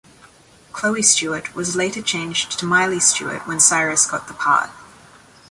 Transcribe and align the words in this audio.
Chloe 0.73 1.03
Stewart 1.03 1.53
was 1.53 1.75
later 1.75 2.01
changed 2.01 2.57
to 2.57 2.65
Miley 2.65 2.99
Stewart 2.99 3.45
when 3.45 3.59
Cyrus 3.59 4.07
got 4.07 4.27
the 4.27 4.33
part. 4.33 4.71